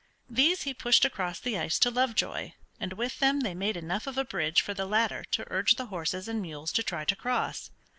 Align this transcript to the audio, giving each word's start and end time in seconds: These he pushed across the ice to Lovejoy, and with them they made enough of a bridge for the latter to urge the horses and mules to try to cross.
These 0.31 0.63
he 0.63 0.73
pushed 0.73 1.05
across 1.05 1.39
the 1.39 1.59
ice 1.59 1.77
to 1.77 1.91
Lovejoy, 1.91 2.53
and 2.79 2.93
with 2.93 3.19
them 3.19 3.41
they 3.41 3.53
made 3.53 3.77
enough 3.77 4.07
of 4.07 4.17
a 4.17 4.25
bridge 4.25 4.61
for 4.63 4.73
the 4.73 4.87
latter 4.87 5.23
to 5.29 5.45
urge 5.51 5.75
the 5.75 5.85
horses 5.93 6.27
and 6.27 6.41
mules 6.41 6.71
to 6.71 6.81
try 6.81 7.05
to 7.05 7.15
cross. 7.15 7.69